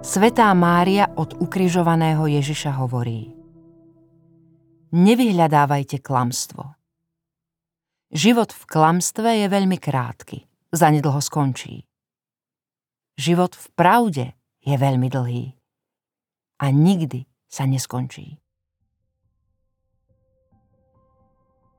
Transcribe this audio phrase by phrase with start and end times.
[0.00, 3.36] Svetá Mária od ukrižovaného Ježiša hovorí
[4.96, 6.72] Nevyhľadávajte klamstvo.
[8.08, 11.84] Život v klamstve je veľmi krátky, zanedlho skončí.
[13.20, 14.26] Život v pravde
[14.64, 15.52] je veľmi dlhý
[16.64, 18.40] a nikdy sa neskončí.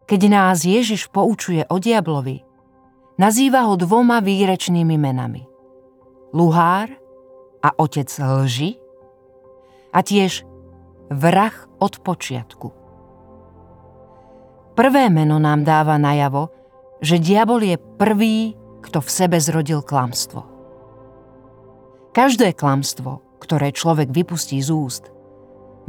[0.05, 2.45] Keď nás Ježiš poučuje o diablovi,
[3.17, 5.41] nazýva ho dvoma výrečnými menami.
[6.37, 7.00] Luhár
[7.61, 8.81] a otec lži
[9.93, 10.43] a tiež
[11.13, 12.73] vrah od počiatku.
[14.73, 16.49] Prvé meno nám dáva najavo,
[17.03, 20.47] že diabol je prvý, kto v sebe zrodil klamstvo.
[22.11, 25.03] Každé klamstvo, ktoré človek vypustí z úst,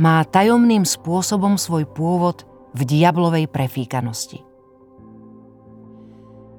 [0.01, 4.41] má tajomným spôsobom svoj pôvod v diablovej prefíkanosti.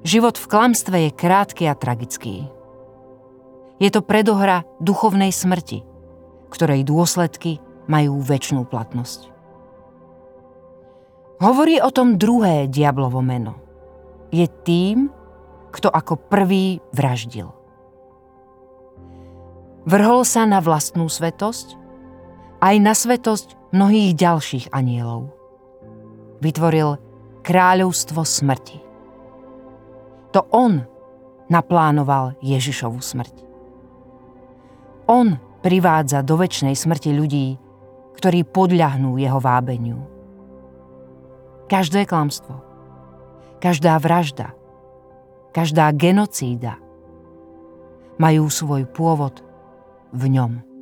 [0.03, 2.51] Život v klamstve je krátky a tragický.
[3.83, 5.83] Je to predohra duchovnej smrti,
[6.47, 7.59] ktorej dôsledky
[7.91, 9.27] majú väčšinu platnosť.
[11.43, 13.59] Hovorí o tom druhé diablovo meno.
[14.31, 15.11] Je tým,
[15.75, 17.51] kto ako prvý vraždil.
[19.83, 21.75] Vrhol sa na vlastnú svetosť,
[22.63, 25.35] aj na svetosť mnohých ďalších anielov
[26.39, 26.99] vytvoril
[27.43, 28.83] kráľovstvo smrti.
[30.35, 30.83] To on
[31.47, 33.52] naplánoval Ježišovu smrť.
[35.07, 37.47] On privádza do väčšnej smrti ľudí,
[38.19, 39.99] ktorí podľahnú jeho vábeniu.
[41.67, 42.59] Každé klamstvo,
[43.59, 44.51] každá vražda,
[45.51, 46.79] každá genocída
[48.19, 49.43] majú svoj pôvod
[50.13, 50.72] v ňom.